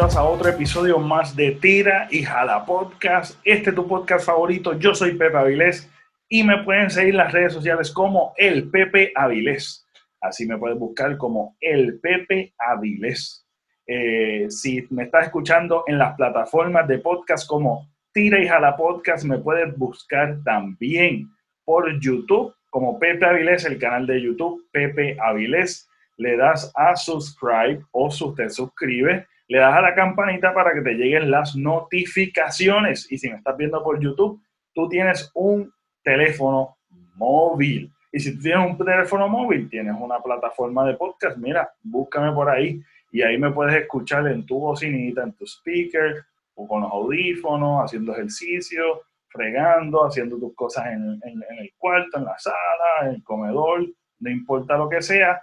[0.00, 3.38] A otro episodio más de Tira y Jala Podcast.
[3.44, 5.90] Este es tu podcast favorito, yo soy Pepe Avilés
[6.26, 9.86] y me pueden seguir en las redes sociales como el Pepe Avilés.
[10.22, 13.46] Así me puedes buscar como el Pepe Avilés.
[13.86, 19.24] Eh, si me estás escuchando en las plataformas de podcast como Tira y Jala Podcast,
[19.26, 21.28] me puedes buscar también
[21.62, 27.84] por YouTube como Pepe Avilés, el canal de YouTube Pepe Avilés le das a subscribe
[27.92, 33.10] o te suscribes, le das a la campanita para que te lleguen las notificaciones.
[33.10, 34.40] Y si me estás viendo por YouTube,
[34.72, 35.72] tú tienes un
[36.04, 36.76] teléfono
[37.16, 37.92] móvil.
[38.12, 42.48] Y si tú tienes un teléfono móvil, tienes una plataforma de podcast, mira, búscame por
[42.48, 46.92] ahí y ahí me puedes escuchar en tu bocinita, en tu speaker o con los
[46.92, 52.54] audífonos, haciendo ejercicio, fregando, haciendo tus cosas en, el cuarto, en la sala,
[53.02, 53.84] en el comedor,
[54.20, 55.42] no importa lo que sea,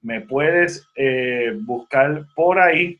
[0.00, 2.98] me puedes eh, buscar por ahí,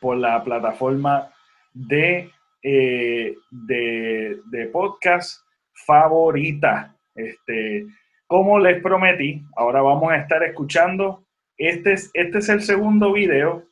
[0.00, 1.30] por la plataforma
[1.72, 2.30] de,
[2.62, 5.42] eh, de, podcast
[5.86, 6.94] favorita.
[7.14, 7.86] Este,
[8.26, 11.24] como les prometí, ahora vamos a estar escuchando.
[11.56, 13.64] Este es, este es el segundo video,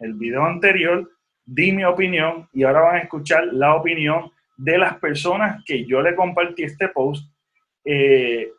[0.00, 1.08] el video anterior,
[1.44, 6.02] di mi opinión y ahora van a escuchar la opinión de las personas que yo
[6.02, 7.30] le compartí este post.
[7.84, 8.52] Eh,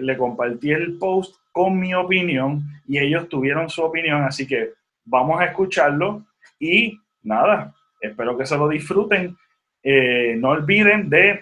[0.00, 5.40] le compartí el post con mi opinión y ellos tuvieron su opinión, así que vamos
[5.40, 6.27] a escucharlo
[6.58, 9.36] y nada, espero que se lo disfruten.
[9.82, 11.40] Eh, no olviden de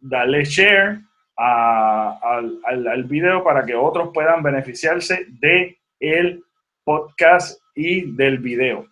[0.00, 1.00] darle share
[1.36, 6.44] al, al, video para que otros puedan beneficiarse de el
[6.84, 8.86] podcast y del video.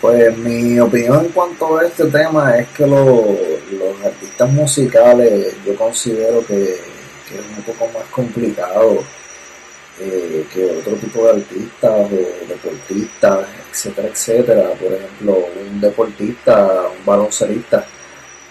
[0.00, 6.44] Pues mi opinión en cuanto a este tema es que los artistas musicales yo considero
[6.46, 9.02] que es un poco más complicado
[10.00, 12.08] eh, que otro tipo de artistas o
[12.48, 14.70] deportistas, etcétera, etcétera.
[14.80, 17.84] Por ejemplo, un deportista, un baloncerista,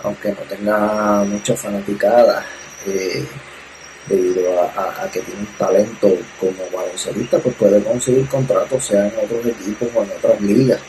[0.04, 2.46] aunque no tenga mucha fanaticada,
[2.86, 3.26] eh,
[4.08, 6.10] debido a, que tiene un talento
[6.40, 10.80] como baloncerista, pues puede conseguir contratos, sea en otros equipos o en otras ligas.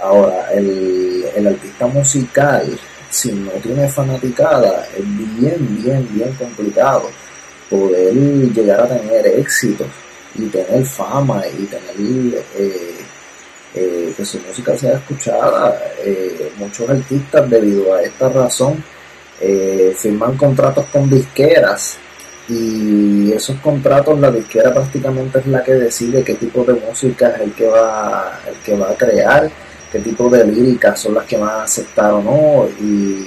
[0.00, 2.78] Ahora, el, el artista musical,
[3.10, 5.04] si no tiene fanaticada, es
[5.38, 7.10] bien, bien, bien complicado
[7.72, 9.86] poder llegar a tener éxito
[10.34, 12.96] y tener fama y tener eh,
[13.74, 15.78] eh, que su música sea escuchada.
[16.04, 18.84] Eh, muchos artistas, debido a esta razón,
[19.96, 21.96] firman contratos con disqueras
[22.48, 27.40] y esos contratos la disquera prácticamente es la que decide qué tipo de música es
[27.40, 29.50] el que va el que va a crear
[29.90, 33.26] qué tipo de líricas son las que van a aceptar o no y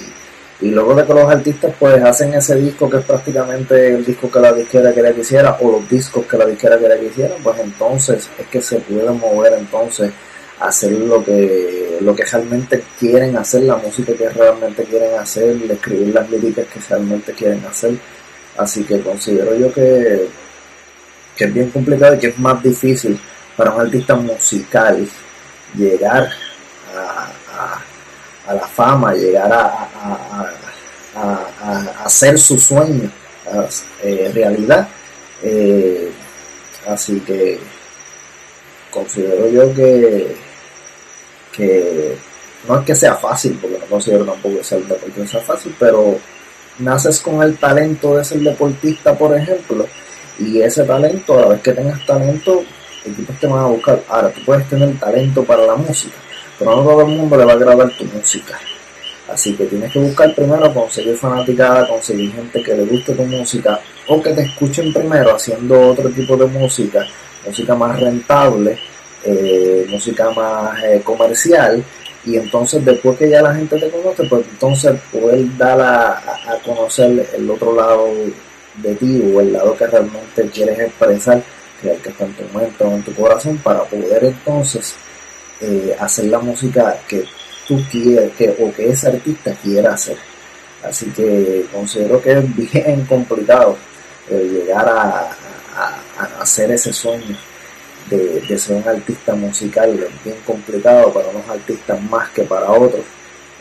[0.62, 4.32] y luego de que los artistas pues hacen ese disco que es prácticamente el disco
[4.32, 7.36] que la disquera quería que hiciera o los discos que la disquera quería que hiciera,
[7.44, 10.12] pues entonces es que se puede mover entonces
[10.60, 15.58] a hacer lo que, lo que realmente quieren hacer, la música que realmente quieren hacer,
[15.70, 17.96] escribir las líricas que realmente quieren hacer.
[18.58, 20.30] Así que considero yo que,
[21.36, 23.20] que es bien complicado y que es más difícil
[23.58, 25.06] para un artista musical
[25.76, 26.30] llegar
[28.48, 29.90] a la fama, llegar a,
[32.04, 33.10] hacer su sueño
[34.04, 34.88] eh, realidad.
[35.42, 36.12] Eh,
[36.88, 37.60] así que
[38.92, 40.36] considero yo que,
[41.52, 42.18] que
[42.68, 46.18] no es que sea fácil, porque no considero tampoco que un deportista sea fácil, pero
[46.80, 49.88] naces con el talento de ser deportista, por ejemplo,
[50.40, 52.64] y ese talento, a la vez que tengas talento,
[53.06, 54.04] equipos te van a buscar.
[54.10, 56.16] Ahora, tú puedes tener talento para la música,
[56.58, 58.60] pero no todo el mundo le va a agradar tu música.
[59.28, 63.80] Así que tienes que buscar primero conseguir fanaticada, conseguir gente que le guste tu música
[64.08, 67.08] o que te escuchen primero haciendo otro tipo de música,
[67.44, 68.78] música más rentable,
[69.24, 71.84] eh, música más eh, comercial
[72.24, 76.60] y entonces después que ya la gente te conoce, pues entonces poder dar a, a,
[76.64, 78.08] conocer el otro lado
[78.76, 81.42] de ti o el lado que realmente quieres expresar,
[81.82, 84.96] que es el que está en tu mente o en tu corazón, para poder entonces
[85.62, 87.26] eh, hacer la música que
[87.68, 90.18] tú quieres que, o que ese artista quiera hacer.
[90.84, 93.78] Así que considero que es bien complicado
[94.30, 95.32] eh, llegar a,
[96.40, 97.38] hacer ese sueño
[98.10, 99.90] de, ser un artista musical.
[99.92, 103.04] Es bien complicado para unos artistas más que para otros,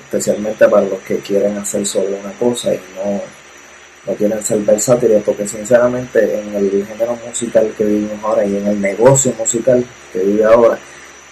[0.05, 3.23] especialmente para los que quieren hacer solo una cosa y no,
[4.07, 8.67] no quieren ser versátiles, porque sinceramente en el género musical que vivimos ahora y en
[8.67, 10.79] el negocio musical que vive ahora,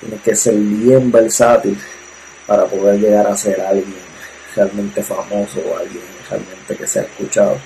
[0.03, 1.79] Tienes que ser bien versátil
[2.47, 3.95] para poder llegar a ser alguien
[4.55, 7.57] realmente famoso o alguien realmente que sea escuchado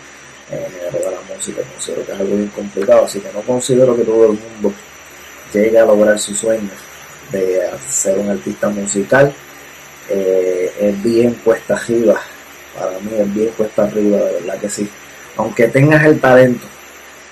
[0.50, 1.62] en el género de la música.
[1.72, 4.72] Considero que es algo bien complicado, así que no considero que todo el mundo
[5.52, 6.74] llegue a lograr sus sueños
[7.32, 9.32] de ser un artista musical,
[10.08, 12.20] eh, es bien cuesta arriba.
[12.78, 14.88] Para mí es bien cuesta arriba, de verdad que sí.
[15.36, 16.66] Aunque tengas el talento,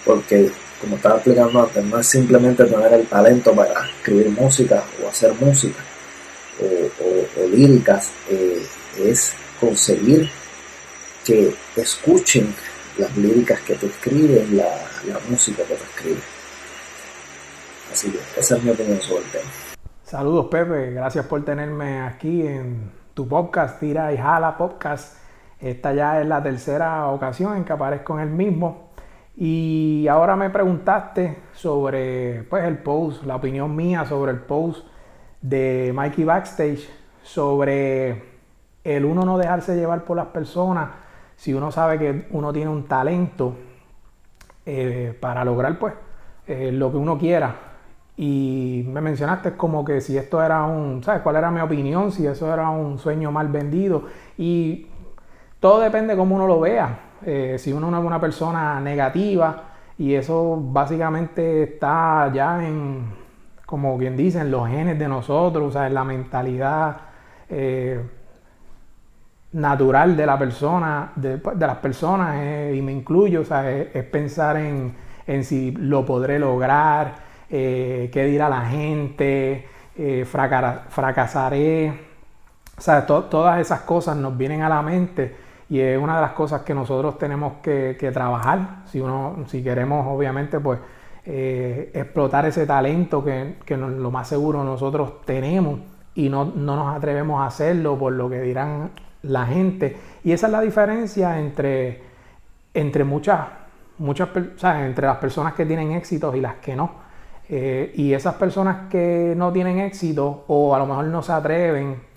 [0.05, 0.51] porque
[0.85, 5.33] como estaba explicando antes, no es simplemente tener el talento para escribir música o hacer
[5.41, 5.83] música
[6.61, 8.63] o, líricas, eh,
[8.99, 10.29] es conseguir
[11.25, 12.55] que escuchen
[12.99, 14.69] las líricas que tú escribes, la,
[15.29, 16.25] música que tú escribes.
[17.91, 19.51] Así que esa es mi opinión sobre el tema.
[20.03, 25.17] Saludos Pepe, gracias por tenerme aquí en tu podcast, Tira y Jala Podcast.
[25.61, 28.94] Esta ya es la tercera ocasión en que aparezco en el mismo.
[29.37, 34.87] Y ahora me preguntaste sobre pues, el post, la opinión mía sobre el post
[35.41, 36.89] de Mikey Backstage,
[37.23, 38.23] sobre
[38.85, 40.91] el uno no dejarse llevar por las personas,
[41.37, 43.57] si uno sabe que uno tiene un talento
[44.67, 45.95] eh, para lograr pues
[46.47, 47.55] eh, lo que uno quiera.
[48.17, 52.13] Y me mencionaste como que si esto era un, ¿sabes cuál era mi opinión?
[52.13, 54.05] Si eso era un sueño mal vendido.
[54.39, 54.87] Y
[55.59, 57.04] todo depende de cómo uno lo vea.
[57.23, 59.63] Eh, si uno es una persona negativa
[59.97, 63.07] y eso básicamente está ya en,
[63.65, 66.97] como quien dice, en los genes de nosotros, o sea, en la mentalidad
[67.49, 68.03] eh,
[69.53, 74.05] natural de la persona, de, pues, las personas, eh, y me incluyo, o sea, es,
[74.05, 74.95] pensar en,
[75.45, 79.69] si lo podré lograr, qué dirá la gente,
[80.27, 81.91] fracasaré,
[82.77, 86.33] o sea, todas esas cosas nos vienen a la mente y es una de las
[86.33, 88.83] cosas que nosotros tenemos que, trabajar.
[88.87, 90.79] Si uno si queremos obviamente pues
[91.25, 95.81] eh, explotar ese talento que, lo más seguro nosotros tenemos
[96.15, 98.91] y no, nos atrevemos a hacerlo por lo que dirán
[99.23, 99.97] la gente.
[100.23, 102.03] Y esa es la diferencia entre
[102.75, 103.41] entre muchas
[103.99, 104.29] muchas
[104.63, 107.05] entre las personas que tienen éxitos y las que no.
[107.49, 112.14] Eh, y esas personas que no tienen éxito o a lo mejor no se atreven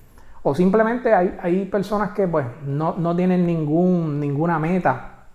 [0.49, 5.25] o simplemente hay, personas que pues no, tienen ningún, ninguna meta,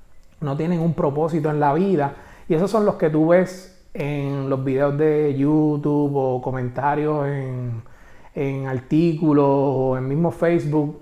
[0.41, 2.15] no tienen un propósito en la vida.
[2.49, 7.83] Y esos son los que tú ves en los videos de YouTube o comentarios en,
[8.35, 10.99] en artículos o en mismo Facebook.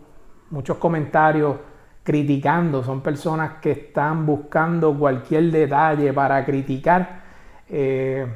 [0.50, 1.58] Muchos comentarios
[2.02, 2.82] criticando.
[2.82, 7.22] Son personas que están buscando cualquier detalle para criticar.
[7.68, 8.26] Eh,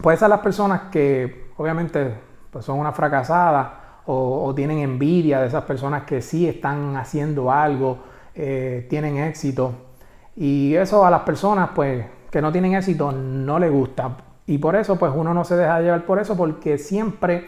[0.00, 2.14] pues esas las personas que obviamente
[2.52, 7.98] pues son una fracasada o, tienen envidia de esas personas que sí están haciendo algo,
[8.34, 9.72] eh, tienen éxito.
[10.36, 14.16] Y eso a las personas pues que no tienen éxito no les gusta.
[14.46, 17.46] Y por eso pues uno no se deja llevar por eso porque siempre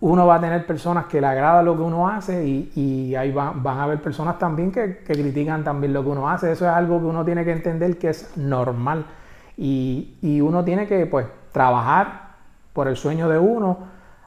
[0.00, 3.66] uno va a tener personas que le agrada lo que uno hace y, ahí van
[3.66, 6.52] a haber personas también que, critican también lo que uno hace.
[6.52, 9.06] Eso es algo que uno tiene que entender que es normal.
[9.56, 12.32] Y, y uno tiene que pues trabajar
[12.72, 13.78] por el sueño de uno,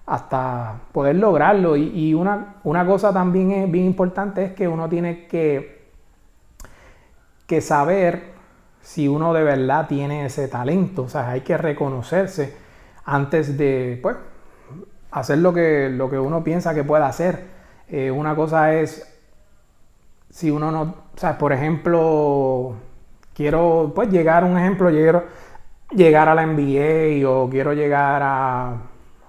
[0.05, 1.75] hasta poder lograrlo.
[1.75, 5.89] Y, una, una, cosa también es bien importante es que uno tiene que,
[7.47, 8.35] que saber
[8.81, 11.03] si uno de verdad tiene ese talento.
[11.03, 12.55] O sea, hay que reconocerse
[13.05, 14.17] antes de pues,
[15.11, 17.55] hacer lo que, lo que uno piensa que puede hacer.
[17.87, 19.11] Eh, una cosa es
[20.29, 22.73] si uno no, o sea, por ejemplo,
[23.33, 25.23] quiero pues llegar, un ejemplo, quiero
[25.91, 28.75] llegar a la NBA o quiero llegar a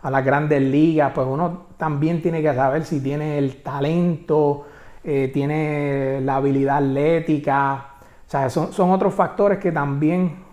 [0.07, 4.65] a las grandes ligas, pues uno también tiene que saber si tiene el talento,
[5.03, 7.87] eh, tiene la habilidad atlética.
[8.25, 10.45] O sea, son, otros factores que también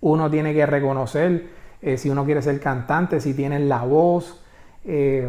[0.00, 1.46] uno tiene que reconocer
[1.82, 4.42] eh, si uno quiere ser cantante, si tiene la voz.
[4.82, 5.28] Eh,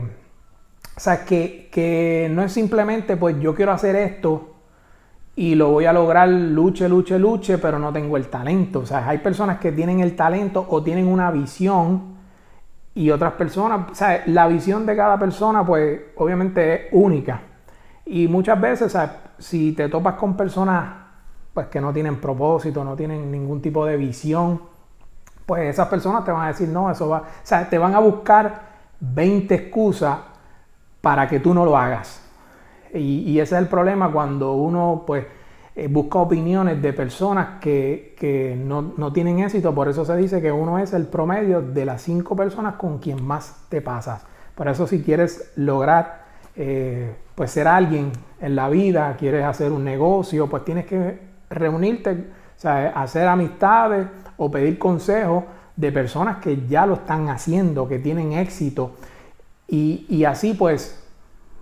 [0.95, 4.53] o sea, que, que no es simplemente, pues yo quiero hacer esto
[5.35, 8.79] y lo voy a lograr luche, luche, luche, pero no tengo el talento.
[8.79, 12.12] O sea, hay personas que tienen el talento o tienen una visión
[12.95, 17.41] y otras personas, o sea, la visión de cada persona pues obviamente es única.
[18.05, 21.03] Y muchas veces, o si te topas con personas
[21.53, 24.61] pues que no tienen propósito, no tienen ningún tipo de visión,
[25.45, 27.99] pues esas personas te van a decir, no, eso va, o sea, te van a
[27.99, 28.61] buscar
[28.99, 30.17] 20 excusas
[31.01, 32.21] para que tú no lo hagas.
[32.93, 35.25] Y, y ese es el problema cuando uno pues
[35.75, 40.77] eh, busca opiniones de personas que, no, tienen éxito, por eso se dice que uno
[40.77, 44.23] es el promedio de las cinco personas con quien más te pasas.
[44.53, 46.25] Por eso si quieres lograr
[46.55, 52.27] eh, pues ser alguien en la vida, quieres hacer un negocio, pues tienes que reunirte,
[52.63, 55.43] hacer amistades o pedir consejos
[55.75, 58.91] de personas que ya lo están haciendo, que tienen éxito.
[59.67, 61.03] Y, y así pues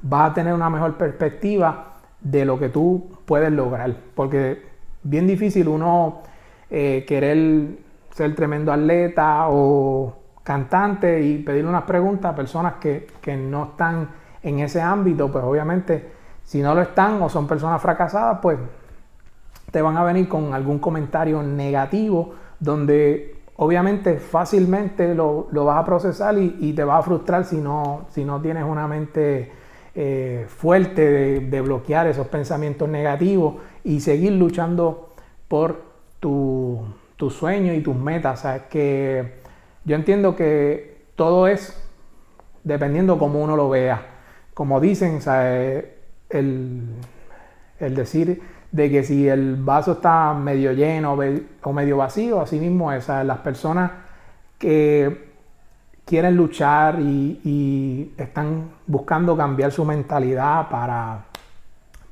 [0.01, 1.90] vas a tener una mejor perspectiva
[2.21, 3.95] de lo que tú puedes lograr.
[4.15, 4.63] Porque
[5.03, 6.21] bien difícil uno
[6.69, 7.77] eh, querer
[8.11, 14.09] ser tremendo atleta o cantantes y pedirle unas preguntas a personas que, que no están
[14.43, 16.11] en ese ámbito, pues obviamente
[16.43, 18.57] si no lo están o son personas fracasadas, pues
[19.71, 26.37] te van a venir con algún comentario negativo donde obviamente fácilmente lo, vas a procesar
[26.37, 29.51] y, te va a frustrar si no, si no tienes una mente
[29.93, 35.13] eh, fuerte de, bloquear esos pensamientos negativos y seguir luchando
[35.47, 35.83] por
[36.19, 36.85] tu,
[37.29, 38.45] sueño y tus metas.
[38.69, 39.41] Que
[39.85, 41.77] yo entiendo que todo es
[42.63, 44.07] dependiendo cómo uno lo vea.
[44.53, 45.19] Como dicen,
[46.29, 46.83] el,
[47.79, 51.17] el decir de que si el vaso está medio lleno
[51.63, 53.07] o medio vacío, así mismo es.
[53.07, 53.91] las personas
[54.57, 55.30] que
[56.05, 61.25] quieren luchar y, están buscando cambiar su mentalidad para,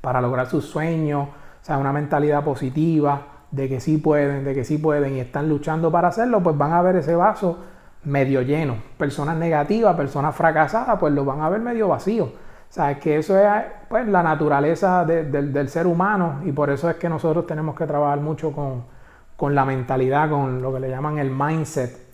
[0.01, 4.63] para lograr sus sueños, o sea, una mentalidad positiva de que sí pueden, de que
[4.63, 7.57] sí pueden y están luchando para hacerlo, pues van a ver ese vaso
[8.03, 8.77] medio lleno.
[8.97, 12.25] Personas negativas, personas fracasadas, pues lo van a ver medio vacío.
[12.25, 13.47] O sea, que eso es
[13.87, 18.19] pues, la naturaleza del ser humano y por eso es que nosotros tenemos que trabajar
[18.19, 22.08] mucho con, la mentalidad, con lo que le llaman el mindset,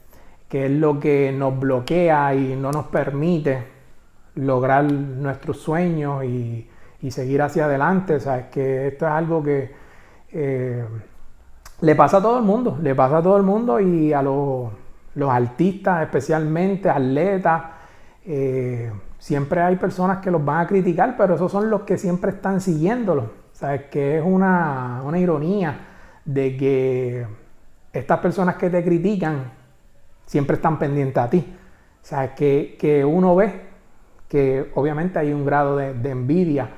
[0.49, 3.75] que es lo que nos bloquea y no nos permite
[4.35, 6.69] lograr nuestros sueños y,
[7.09, 8.19] seguir hacia adelante.
[8.19, 9.71] Sea, que esto es algo que
[10.31, 10.83] eh,
[11.81, 14.71] le pasa a todo el mundo, le pasa a todo el mundo y a los,
[15.29, 17.63] artistas especialmente, atletas.
[18.25, 22.31] Eh, siempre hay personas que los van a criticar, pero esos son los que siempre
[22.31, 23.45] están siguiéndolo.
[23.53, 23.83] ¿Sabes?
[23.83, 25.79] Que es una, ironía
[26.25, 27.25] de que
[27.93, 29.51] estas personas que te critican
[30.25, 31.55] siempre están pendientes a ti.
[32.01, 32.31] ¿Sabes?
[32.31, 33.65] Que, que uno ve
[34.27, 36.69] que obviamente hay un grado de, envidia,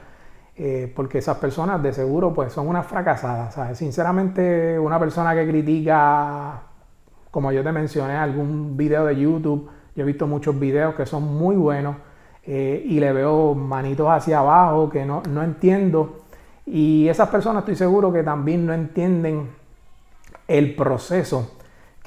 [0.56, 3.54] eh, porque esas personas de seguro pues son unas fracasadas.
[3.54, 3.78] ¿sabes?
[3.78, 6.62] Sinceramente, una persona que critica,
[7.32, 11.24] como yo te mencioné, algún video de YouTube, yo he visto muchos videos que son
[11.24, 11.96] muy buenos,
[12.44, 16.20] eh, y le veo manitos hacia abajo que no, no entiendo.
[16.66, 19.50] Y esas personas estoy seguro que también no entienden
[20.48, 21.57] el proceso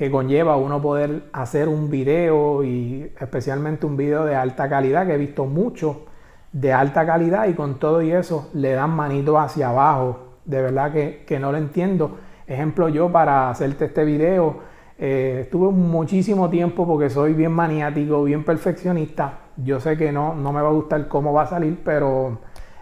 [0.01, 5.13] que conlleva uno poder hacer un video y especialmente un video de alta calidad, que
[5.13, 6.07] he visto mucho
[6.53, 10.39] de alta calidad y con todo y eso le dan manitos hacia abajo.
[10.47, 12.17] De verdad que, que no lo entiendo.
[12.47, 14.61] Ejemplo yo para hacerte este video,
[14.99, 20.51] eh, estuve muchísimo tiempo porque soy bien maniático, bien perfeccionista yo sé que no, no
[20.51, 22.39] me va a gustar cómo va a salir, pero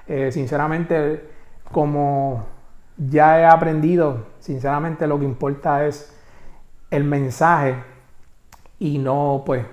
[0.06, 1.24] eh, sinceramente,
[1.72, 2.46] como
[2.96, 6.14] ya he aprendido, sinceramente lo que importa es
[6.90, 7.76] el mensaje
[8.78, 9.64] y no pues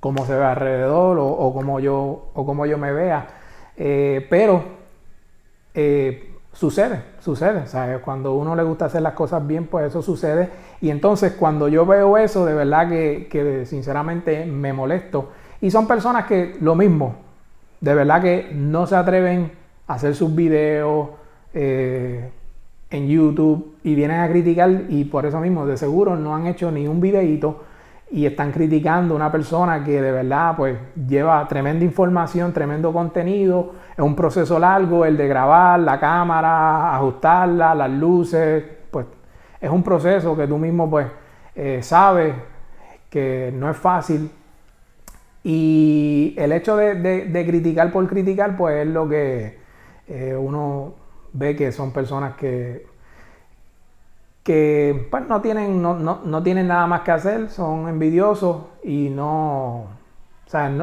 [0.00, 3.26] cómo se ve alrededor o, o cómo, yo, o cómo yo me vea.
[3.76, 4.64] Eh, pero
[5.74, 7.64] eh, sucede, sucede.
[8.00, 10.50] Cuando uno le gusta hacer las cosas bien, pues eso sucede.
[10.80, 15.86] Y entonces cuando yo veo eso, de verdad que, que sinceramente me molesto y son
[15.86, 17.14] personas que lo mismo,
[17.80, 19.52] de verdad que no se atreven
[19.86, 21.10] a hacer sus videos
[21.54, 22.32] eh,
[22.92, 26.70] en YouTube y vienen a criticar y por eso mismo de seguro no han hecho
[26.70, 27.64] ni un videito
[28.10, 30.76] y están criticando una persona que de verdad pues
[31.08, 37.74] lleva tremenda información, tremendo contenido, es un proceso largo el de grabar la cámara, ajustarla,
[37.74, 39.06] las luces, pues
[39.58, 41.06] es un proceso que tú mismo pues
[41.54, 42.34] eh, sabes
[43.08, 44.30] que no es fácil.
[45.44, 49.58] Y el hecho de, criticar por criticar, pues es lo que
[50.06, 50.94] eh, uno
[51.32, 52.86] ve que son personas que,
[54.42, 59.86] que pues, no, tienen, no, tienen nada más que hacer, son envidiosos y no,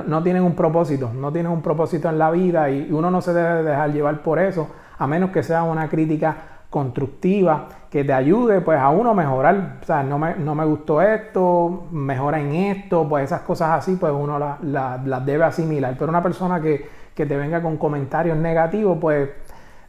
[0.08, 3.34] no, tienen un propósito, no tienen un propósito en la vida y uno no se
[3.34, 8.62] debe dejar llevar por eso, a menos que sea una crítica constructiva que te ayude
[8.62, 9.80] pues a uno mejorar.
[9.82, 13.96] O sea, no me, no me gustó esto, mejora en esto, pues esas cosas así
[13.96, 15.96] pues uno las debe asimilar.
[15.98, 19.30] Pero una persona que, te venga con comentarios negativos pues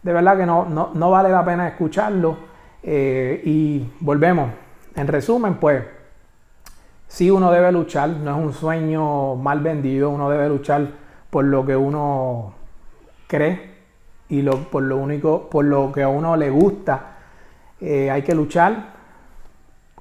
[0.03, 2.51] de verdad que no, no, vale la pena escucharlo.
[2.83, 4.51] Eh, y volvemos.
[4.95, 5.85] En resumen pues
[7.07, 10.89] sí uno debe luchar, no es un sueño mal vendido, uno debe luchar
[11.29, 12.55] por lo que uno
[13.27, 13.71] cree
[14.29, 17.17] y lo, por lo único, por lo que a uno le gusta,
[17.81, 18.95] eh, hay que luchar,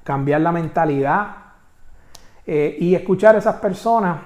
[0.04, 1.36] cambiar la mentalidad
[2.46, 4.18] eh, y escuchar a esas personas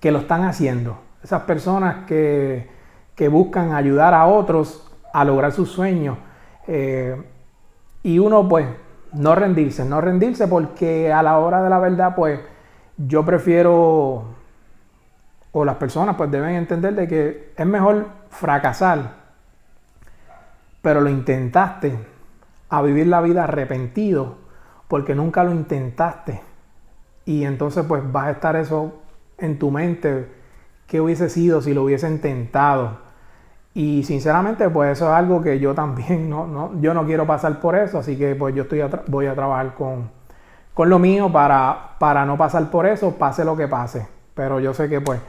[0.00, 2.77] que lo están haciendo, esas personas que,
[3.26, 6.16] buscan ayudar a otros a lograr sus sueños.
[6.68, 7.20] Eh,
[8.04, 8.68] y uno pues
[9.12, 12.38] no rendirse, no rendirse porque a la hora de la verdad pues
[12.96, 14.24] yo prefiero
[15.50, 19.14] o las personas pues deben entender de que es mejor fracasar,
[20.82, 21.98] pero lo intentaste,
[22.68, 24.36] a vivir la vida arrepentido
[24.86, 26.42] porque nunca lo intentaste
[27.24, 29.00] y entonces pues vas a estar eso
[29.38, 30.28] en tu mente,
[30.86, 33.07] qué hubiese sido si lo hubiesen tentado.
[33.74, 37.60] Y sinceramente pues eso es algo que yo también, no, no, yo no quiero pasar
[37.60, 40.10] por eso, así que pues yo estoy voy a trabajar con,
[40.74, 44.08] con lo mío para, para no pasar por eso, pase lo que pase.
[44.34, 45.20] Pero yo sé que pues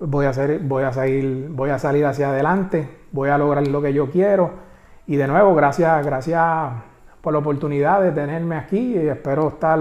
[0.00, 3.82] voy a, hacer, voy, a seguir, voy a salir hacia adelante, voy a lograr lo
[3.82, 4.50] que yo quiero.
[5.06, 6.42] Y de nuevo, gracias, gracias
[7.20, 9.78] por la oportunidad de tenerme aquí y espero estar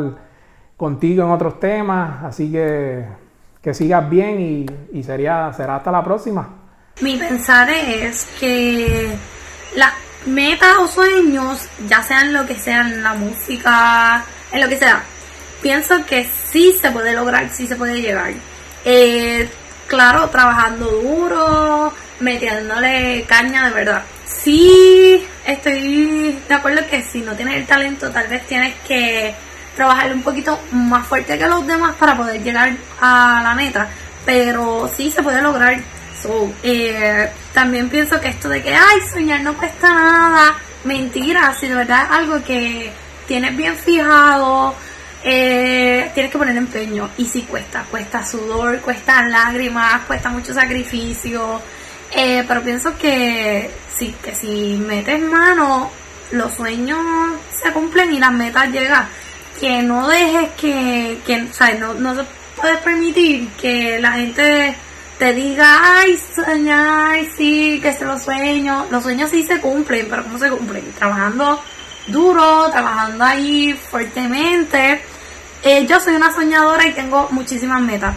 [0.78, 2.24] contigo en otros temas.
[2.24, 3.06] Así que
[3.62, 6.62] que sigas bien y, y sería, será hasta la próxima.
[7.02, 9.16] Mi pensar es que
[9.76, 9.94] las
[10.26, 15.04] metas o sueños, ya sean lo que sean, la música, en lo que sea,
[15.62, 18.32] pienso que sí se puede lograr, sí se puede llegar.
[18.86, 19.50] Eh,
[19.88, 24.04] claro, trabajando duro, metiéndole caña de verdad.
[24.26, 29.34] Sí, estoy de acuerdo que si no tienes el talento, tal vez tienes que
[29.76, 32.72] trabajar un poquito más fuerte que los demás para poder llegar
[33.02, 33.90] a la meta.
[34.26, 35.82] Pero sí se puede lograr.
[36.63, 40.56] Eh, también pienso que esto de que, ay, soñar no cuesta nada.
[40.84, 42.92] Mentira, si de verdad es algo que
[43.27, 44.75] tienes bien fijado,
[45.24, 47.10] eh, tienes que poner empeño.
[47.18, 51.62] Y sí cuesta, cuesta sudor, cuesta lágrimas, cuesta mucho sacrificio.
[52.12, 55.89] Eh, pero pienso que sí, que si metes mano,
[56.32, 57.00] los sueños
[57.51, 59.08] se cumplen y las metas llegan
[59.60, 62.24] que no dejes que, que o sea, no, no se
[62.56, 64.75] puede permitir que la gente
[65.24, 68.92] te diga, ay, soñar, sí, que se los sueños.
[68.92, 70.92] Los sueños sí se cumplen, pero ¿cómo se cumplen?
[70.92, 71.64] Trabajando
[72.08, 75.02] duro, trabajando ahí fuertemente.
[75.64, 78.14] Eh, yo soy una soñadora y tengo muchísimas metas.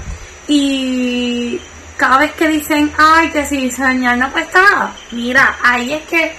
[0.48, 1.60] Y
[1.96, 6.34] cada vez que dicen, ay, que si soñar no cuesta nada, mira, ahí es que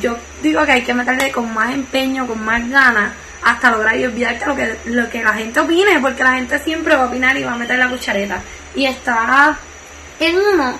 [0.00, 4.04] yo digo que hay que meterle con más empeño, con más ganas hasta lograr y
[4.04, 7.36] olvidarte lo que, lo que la gente opine, porque la gente siempre va a opinar
[7.36, 8.40] y va a meter la cuchareta.
[8.76, 9.58] Y está
[10.20, 10.78] en uno,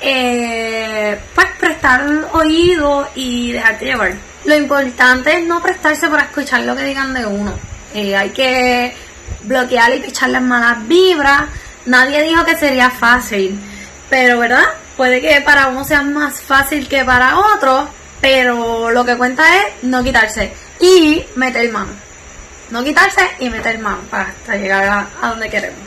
[0.00, 4.12] eh, pues prestar oído y dejarte llevar.
[4.44, 7.52] Lo importante es no prestarse para escuchar lo que digan de uno.
[7.94, 8.94] Eh, hay que
[9.42, 11.44] bloquear y echar las malas vibras.
[11.86, 13.58] Nadie dijo que sería fácil,
[14.10, 14.64] pero ¿verdad?
[14.96, 17.88] Puede que para uno sea más fácil que para otro,
[18.20, 21.92] pero lo que cuenta es no quitarse y meter mano.
[22.70, 25.85] No quitarse y meter mano para llegar a, donde queremos.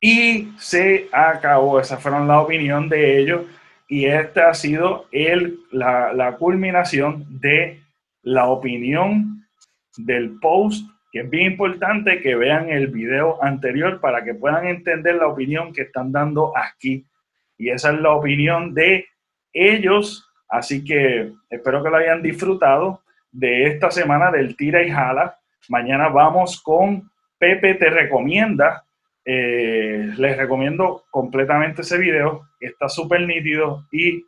[0.00, 3.46] Y se acabó, esa fueron la opinión de ellos
[3.88, 7.80] y esta ha sido el, la, culminación de
[8.22, 9.46] la opinión
[9.96, 15.16] del post, que es bien importante que vean el video anterior para que puedan entender
[15.16, 17.06] la opinión que están dando aquí.
[17.56, 19.06] Y esa es la opinión de
[19.52, 25.38] ellos, así que espero que lo hayan disfrutado de esta semana del tira y jala.
[25.68, 28.83] Mañana vamos con Pepe te recomienda.
[29.24, 32.48] Eh, les recomiendo completamente ese video.
[32.60, 34.24] Está súper nítido y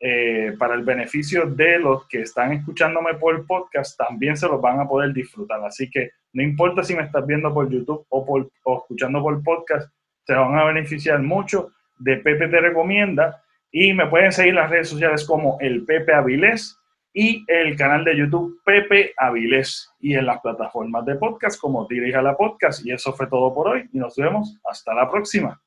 [0.00, 4.78] eh, para el beneficio de los que están escuchándome por podcast, también se los van
[4.78, 5.64] a poder disfrutar.
[5.64, 9.42] Así que no importa si me estás viendo por YouTube o, por, o escuchando por
[9.42, 9.92] podcast,
[10.24, 13.42] se van a beneficiar mucho de Pepe te recomienda.
[13.70, 16.78] Y me pueden seguir las redes sociales como el Pepe Avilés
[17.12, 22.22] y el canal de YouTube Pepe Avilés y en las plataformas de podcast como Dirija
[22.22, 22.84] la Podcast.
[22.84, 25.60] Y eso fue todo por hoy y nos vemos hasta la próxima.